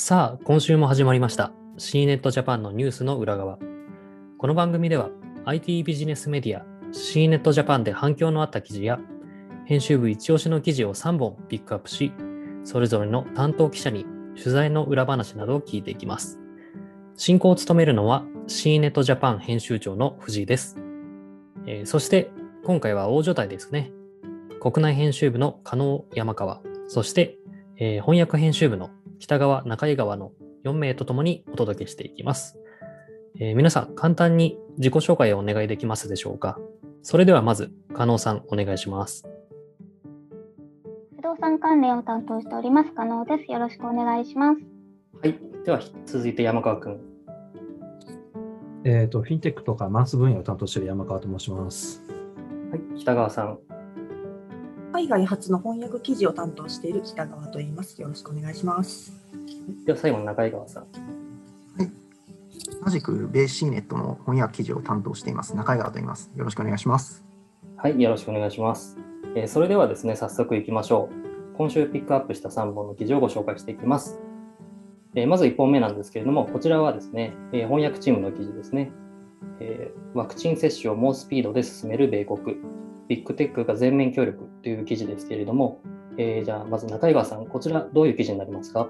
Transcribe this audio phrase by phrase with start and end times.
[0.00, 1.50] さあ、今週も始まりました。
[1.76, 3.58] C ネットジャパンのニュースの裏側。
[4.38, 5.10] この番組では
[5.44, 9.00] IT ビジネスメディア C ネットジャパンで反響のあった記事や
[9.64, 12.12] 編集部一押しの記事を3本ピックアップし、
[12.62, 14.06] それぞれの担当記者に
[14.36, 16.38] 取材の裏話などを聞いていきます。
[17.16, 20.76] 進行を務めるのは C ネットジャパン編集長の藤井です。
[21.66, 22.30] えーそして
[22.64, 23.90] 今回は大所帯ですね。
[24.60, 27.36] 国内編集部の加納山川、そして、
[27.78, 30.32] えー翻訳編集部の北川中井川の
[30.64, 32.58] 4名とともにお届けしていきます。
[33.40, 36.58] えー皆さん、簡単に自己紹介をお願いできますでしょうか？
[37.02, 39.28] それではまず、加納さん、お願いします。
[41.16, 43.52] 不動産関連を担当しております加納です。
[43.52, 44.60] よろしくお願いします。
[45.22, 45.38] はい。
[45.64, 47.00] では、続いて山川くん。
[48.84, 52.02] えーと、フィンテックとかマンス分野を担当している山川と申します。
[52.70, 52.80] はい。
[52.98, 53.58] 北川さん。
[54.92, 58.00] 海外発の翻訳記事を担当している北川と言います。
[58.00, 59.12] よろしくお願いします。
[59.84, 60.86] では、最後に中井川さん。
[62.84, 66.30] 同じくベーシーネットの翻訳記事を担当しています中井川と言います。
[66.36, 67.24] よろしくお願いします。
[67.76, 68.00] はい。
[68.00, 68.96] よろしくお願いします。
[69.34, 71.08] えーそれではですね、早速いきましょ
[71.54, 71.56] う。
[71.56, 74.18] 今週ピックアップした3本の記事をご紹介していきます。
[75.14, 78.90] えーまず1本目なんですけれども、こちらはですね、えー翻訳チームの記事ですね。
[79.60, 82.56] えーワクチン接種を猛スピードで進める米国、
[83.08, 85.80] ビッグテックが全面協力という記事ですけれども、
[86.18, 88.88] えーじゃあまず中井川さん、こちらどういう記事になりますか？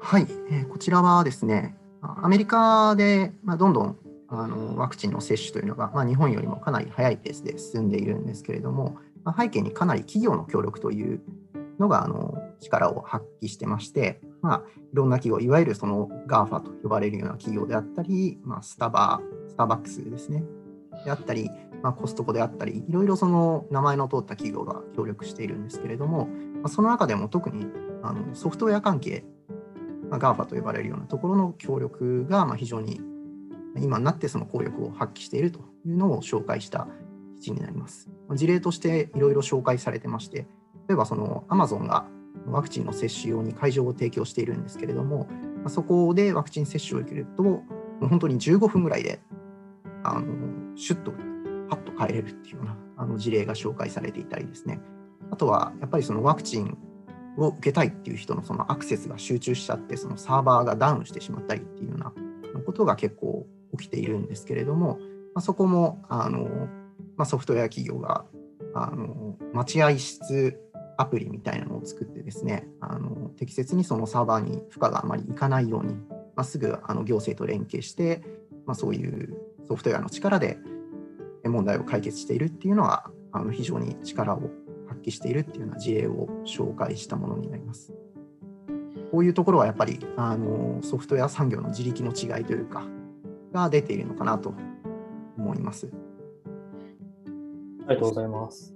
[0.00, 3.96] はい、えーこちらはですね、アメリカで、まあ、どんどん
[4.28, 11.20] あのワクチンの接種というのが、まあ、日本よりもかなり早いペースで進んでいるんですけれども、まあ、背景にかなり企業の協力という
[11.78, 20.44] のがあの力を発揮してまして、まあ、いろんな企業、いわゆるその GAFA と呼ばれるような企業であったり、まあ、スタバ、スターバックスですね、
[21.04, 21.50] であったり、
[21.84, 26.28] まあ、コストコであったり、いろいろその名前の通った企業が協力しているんですけれども、
[26.62, 27.66] まあ、その中でも特に
[28.02, 29.22] あのソフトウェア関係、
[30.08, 33.02] まあ、GAFA と呼ばれるようなところの協力がま非常に
[33.76, 36.88] 今になってその効力を発揮しているというのを紹介した
[37.36, 38.08] 記事になります。
[38.32, 40.46] 事例としていろいろ紹介されてまして、
[40.88, 42.06] 例えばその Amazon が
[42.46, 45.28] ワクチンの接種用に会場を提供しているんですけれども、
[45.68, 47.62] そこでワクチン接種を受けると、
[48.00, 49.20] 本当に15分ぐらいで
[50.02, 50.24] あの
[50.76, 51.12] シュッと
[51.74, 54.80] パッと帰れるっていうようなあの事例が紹介されていたりですね。
[55.30, 56.78] あとはやっぱりそのワクチン
[57.36, 62.12] を受けたいっていう人のそのアクセスが集中しちゃって、そのサーバーがダウンしてしまったりっていうような
[62.64, 63.46] ことが結構
[63.76, 64.98] 起きているんですけれども、
[65.34, 66.68] まあ、そこもあの、
[67.16, 68.24] まあ、ソフトウェア企業が
[68.74, 70.60] あの待合室
[70.96, 75.94] アプリみたいなのを作ってですね、あの適切にそのサーバーに負荷があまりいかないように、
[76.36, 78.22] まあ、すぐあの行政と連携して、
[78.66, 79.36] ま、そういう
[79.66, 80.58] ソフトウェアの力で
[81.48, 84.50] 問題を解決しているっていうのは、あの非常に力を
[84.86, 87.92] 発揮しているっていうような事例を紹介したものになります。
[89.10, 92.84] こういうところはやっぱりあのソフトウェア産業の自力の違いというか、
[93.52, 94.54] が出ているのかなと
[95.36, 95.88] 思います。
[97.86, 98.74] ありがとうございます。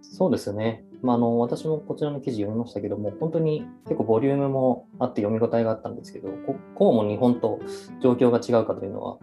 [0.00, 0.84] そうですよね。
[1.02, 7.60] まあ、あの私もこちらの記事読みましたけども、本当に結構ボリュームもあって読み応えがあったんですけど、ここうも日本と
[8.00, 9.18] 状況が違うかというのは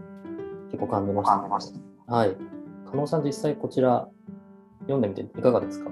[0.71, 1.23] 結構感じま
[1.59, 1.94] した。
[2.07, 2.35] はい。
[2.89, 4.07] 加納さん、実際こちら
[4.81, 5.89] 読んでみていかがですか？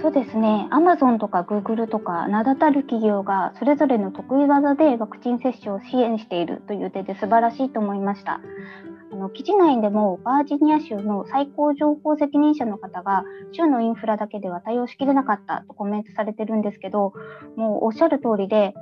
[0.00, 0.68] そうですね。
[0.70, 8.40] Amazon とか Google とか名だたる企業がそれぞれの得意技でワクチン接種を支援しているという点で素晴らしいと思いました。
[9.12, 17.12] あの記事内でもバージニア州の最高情報責任者の方が州のインフラだけでは対応しきれなかったとコメントされてるんですけど、
[17.56, 18.72] もうおっしゃる通りで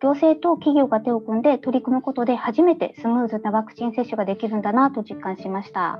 [0.00, 5.94] 行政と企業が手を組んで取り組むことで初めてスムーズなワクチン接種ができるんだなと実感しました。
[5.94, 5.98] あ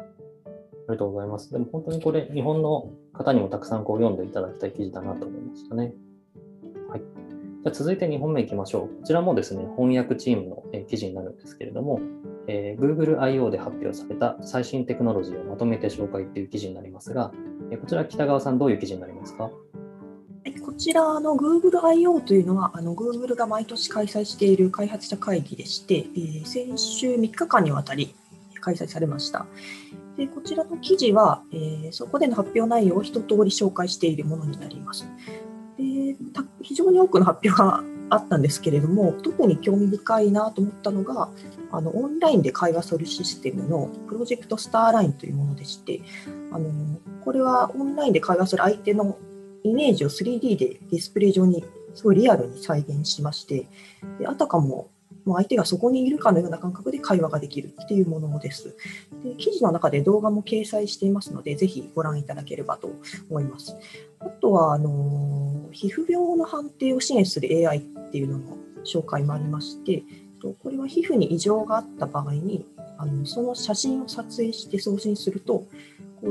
[0.89, 1.51] りがとうございます。
[1.51, 5.95] でも本当にこれ、日本の方にもたくさんこう読んでいただきたい記事だなと思いましたね。
[6.91, 7.03] はい。
[7.65, 8.97] じゃ続いて2本目いきましょう。
[9.01, 12.01] こちらもですね、翻訳チームの記事になるんですけれども、
[12.47, 13.51] えー Google I.O.
[13.51, 17.33] で発表された最新テクノロジーをまとめて紹介という記事になりますが、
[17.71, 19.51] えこちら北川さんどういう記事になりますか？
[20.65, 22.23] こちらの Google I.O.
[22.23, 28.15] というのはあの Google が毎年開催している開発者会議でして、えー先週3日間にわたり
[28.61, 29.47] 開催されました。
[30.17, 35.07] でこちらの記事は、えーそこでの発表内容を一通り紹介しているものになります。
[35.77, 36.17] で
[36.63, 41.31] 非常に多くの発表があったんですけれども、特に興味深いなと思ったのが、
[41.73, 46.01] あのオンラインで会話するシステムのプロジェクトスターラインというものでして、
[46.53, 46.71] あの
[47.23, 49.19] これはオンラインで会話する相手の
[49.65, 51.65] イメージを 3D でディスプレイ上に
[51.95, 53.67] すごいリアルに再現しまして、
[54.19, 54.91] であたかも
[55.25, 58.77] もう相手がそこにいるかのような感覚で会話ができるっていうものです。
[59.25, 62.91] で記事の中で動画も掲載していますので、ぜひご覧いただければと
[63.31, 63.75] 思います。
[64.21, 67.81] あとはあの皮膚病の判定を支援する AI っ
[68.11, 70.03] ていうのの紹介もありまして、
[70.43, 72.67] これは皮膚に異常があった場合に、
[72.99, 75.65] あのその写真を撮影して送信すると、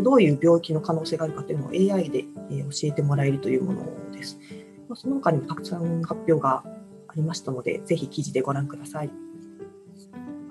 [0.01, 4.39] どういう病気の可能性があるかというのを AI で、えー教えてもらえるというものです。
[4.89, 6.63] まあその他にもたくさん発表が
[7.07, 9.11] ありましたので、ぜひ記事でご覧ください。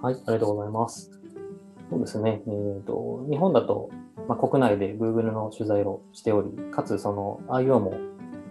[0.00, 1.10] はい、ありがとうございます。
[1.90, 2.42] そうですね。
[2.46, 3.90] えーと、日本だと、
[4.28, 7.94] まあ、国内で Google の取材をしており、かつその IO も、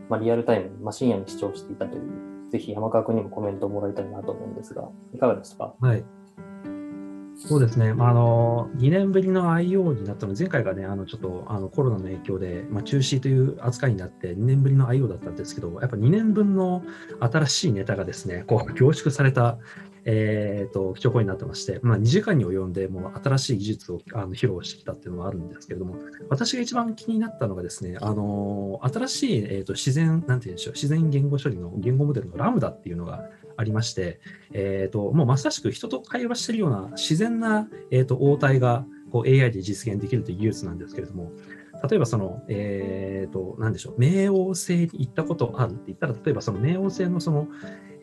[0.09, 2.03] まあ、リアルタイムに、まあ、深夜に視聴していたという、
[2.51, 5.73] ぜひ山川君にもコメントをもらいたいなと思うんですが、いかがですか？
[5.79, 6.03] はい。
[7.47, 16.83] そうですね、まあ、あの2年ぶりの IO になったの、前回がね、あのちょっとあのコロナの影響で、まあ、中止という扱いになって、2年ぶりの IO だったんですけど、やっぱ2年分の
[17.19, 19.57] 新しいネタがですね、こう 凝縮された、
[20.05, 25.95] えー、と基調講になってまして、まあ、2時間に及んで、もう新しい技術をあの披露してきたっていうのがあるんですけれども、
[26.29, 33.23] 私が一番気になったのがですね、あの新しい、えー、と自然、なんて言うんでしょう、自然言語処理の言語モデルのラムダっていうのが
[33.61, 34.19] ありまして、
[34.51, 41.31] えー、ともうまさしく人と会話しているような自然な、えー、と応対がこう AI で実現できるという技術なんですけれども、
[41.89, 47.47] 例えばその、えー、と、なんでしょう、冥王星に行ったことあるって言ったら、例えばその冥王星のその、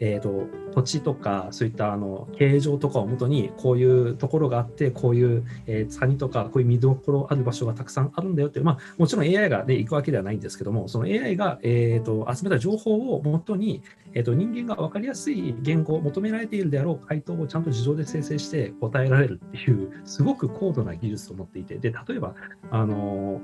[0.00, 13.82] えー、と土地とか、そういったあの形状とかをもとに、こういうところがあって、こういう、えー、谷とか、こういう見どころある場所がたくさんあるんだよっていう、まあ、もちろん AI が、ね、行くわけではないんですけども、その AI が、えー、と集めた情報をもとに、
[14.14, 22.34] えー、と人間が分かりやすい言語を求められているであろう回答をちゃんと自動で生成して答えられるっていう、すごく高度な技術と思っていて、で例えば、
[22.70, 23.40] あの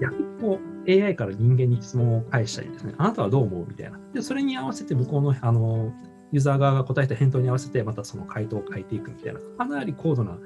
[0.00, 3.66] 逆にこう AI から人間に質問を返したりですね、あなたはどう思う？
[3.68, 3.98] みたいな。
[4.12, 5.92] で、それに合わせて向こうのあの
[6.32, 10.38] ユーザー側が答えた返答に合わせて、またその回答を変えていくみたいな、かなり高度な、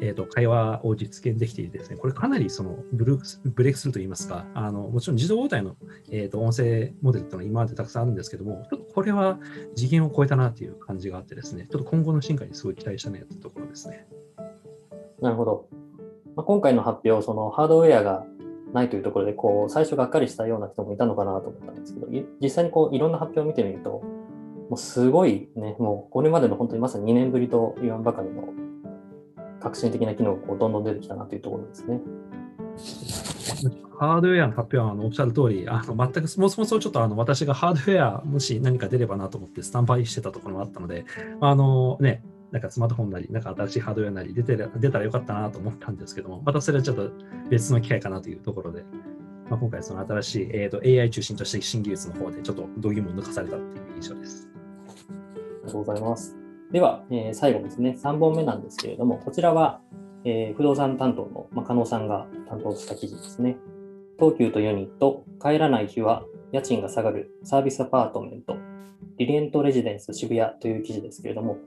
[0.00, 5.76] えー、と会話を実現できていてですね、これかなりそのブルブレイクスルーといいますか、あのもちろん自動応対の、
[6.10, 9.38] えー、と音声モデルというのは今までたくさんあるんですけども、ちょっとこれは
[9.74, 14.06] 次元を超えたなという感じがあってですね、ちょっと今後の進化にすごい期待したねというところですね。
[15.20, 15.68] なるほど。
[16.36, 18.24] まあ、今回の発表、そのハードウェアが
[18.74, 22.08] ないというところで、こう、最初がっかりしたような人もいたのかなと思ったんですけど、
[22.42, 24.02] 実際にこう、いろんな発表を見てみると、
[24.68, 28.52] もうすごいね、もうこれまでの本当にまさに2年ぶりと言わんばかりの
[29.60, 32.00] 革新的な機能がこうどんどん出てきたなというところですね。
[33.98, 41.04] ハードウェアの発表はあのおっしゃる通り、あの全くそもそもちょっとあの私がハードウェア、もし何か出ればなと思ってスタンバイしてたところもあったので、
[41.40, 42.22] あのね、
[42.54, 47.10] なんかスマートフォンなり、なんか新しいハードウェアなり出て出たらよかったなと思ったんですけども、またそれはちょっと
[47.50, 48.84] 別の機会かなというところで、
[49.50, 54.48] まあ、今回その新しい、えーと AI 中心として新技術の方でちょっと度肝を抜かされたっていう印象です。
[54.48, 56.36] ありがとうございます。
[56.70, 59.80] では、えー最後ですね、3本目なんですけれども、こちらは、
[60.22, 63.56] えー不動産担当の、まあ、加納さんが担当した記事ですね。
[64.16, 66.22] 東急とユニット、帰らない日は
[66.52, 68.56] 家賃が下がるサービスアパートメント、
[69.18, 71.58] リレントレジデンス渋谷という記事ですけれども、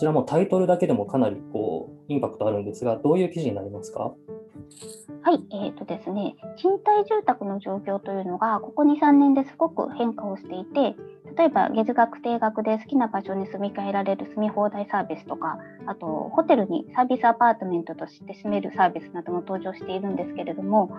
[0.00, 4.14] ちらもタイトルだけでもかなりこうインパクトあるんですが、どういう記事になりますか？
[5.22, 10.96] はい、えーとですね、賃貸住宅の状況というのが、ここ2、3年ですごく変化をしていて、
[11.40, 15.56] 例えば月額、定額で好きな場所に住み替えられる住み放題サービスとか、
[15.86, 20.94] あとホテルにサービスアパートメントとして住めるサービスなども登場しているんですけれども、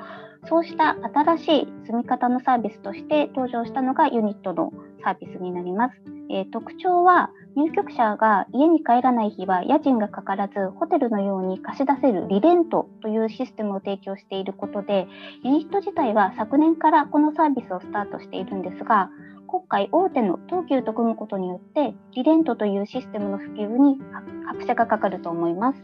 [0.49, 6.01] そうした新しい住み方のサービスとして登場したのがユニットのサービスになります。
[6.31, 15.07] えー特徴は入居者が家に帰らない日は家賃がかからずホテルのように貸し出せるリレントというシステムを提供していることで
[15.43, 19.09] ユニット自体は昨年からこのサービスをスタートしているんですが
[19.51, 23.99] 今回大手の東急と組むことによってリレントというシステムの普及に
[24.47, 25.83] 拍車がかかると思います。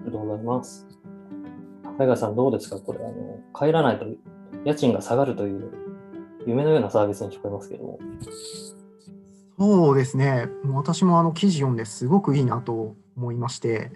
[0.00, 0.88] りがとうございます。
[1.96, 2.80] 海川さん、どうですか？
[2.80, 4.06] これあの、帰らないと
[4.64, 5.70] 家賃が下がるという
[6.48, 8.00] 夢のようなサービスに聞こえますけども。
[9.56, 13.92] そうですね、もう私もあの記事読んですごくいいなと思いまして、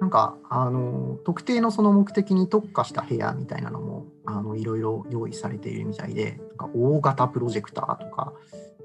[0.00, 3.87] なんかあの特定のその目的に特化した部屋みたいなのも
[4.30, 8.34] あのいろいろ用意されているみたいで、なんか大型プロジェクターとか、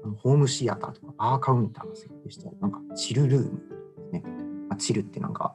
[0.02, 3.60] あのホームシアターとか、バーカウンターが設定してある、なんかチルルーム
[3.98, 4.22] ですね。
[4.70, 5.54] まあ、チルってなんか、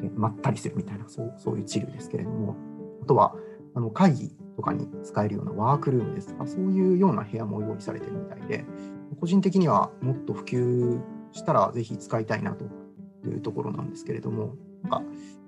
[0.00, 2.56] ねまったりするみたいなそう、そういうチルですけれども、
[3.02, 3.36] あとは
[3.74, 8.64] あの会議とかに使えるようなワークルームですとか、そういうような部屋も用意されてるみたいで、
[9.20, 12.64] 個人的にはもっと普及したらぜひ使いたいなと
[13.24, 15.02] いうところなんですけれども、なんか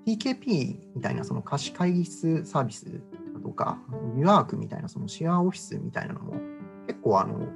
[0.05, 2.91] TKP みたいなその貸し会議室サービスだ
[3.43, 3.77] とか、
[4.15, 6.33] ニューアークみたいなそのシェアオフィスみたいなのも
[6.87, 7.47] 結構あの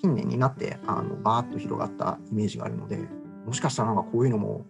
[0.00, 2.98] 近年になってあのバーッと広がったイメージがあるので、
[3.46, 4.66] もしかしたらなんかこういうのも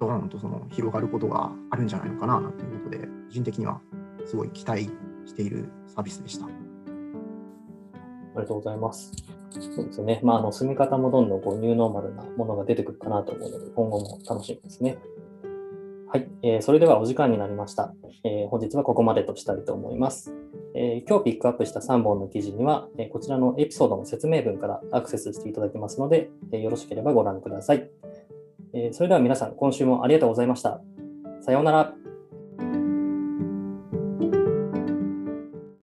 [0.00, 3.80] ドーンとその広がることがあるんじゃないのかななんていうことで、個人的には
[4.24, 4.84] すごい期待
[5.26, 6.46] しているサービスでした。
[6.46, 9.12] ありがとうございます。
[9.50, 10.20] そうですね。
[10.22, 14.96] まあ、あの、住み方もどんどんこうニューノーマルなものが出てくるかなと思うので、今後も楽しみですね。
[16.12, 17.94] はい、えーそれではお時間になりました。
[18.24, 20.34] えー本日はここまでとしたいと思います。
[20.74, 27.88] えー今日ピックアップした3本の記事には、えこちらのエピソードの説明文からアクセスしていただけますので、えよろしければご覧ください。
[28.72, 30.80] えそれでは皆さん、今週もありがとうございました。
[31.42, 31.99] さようなら。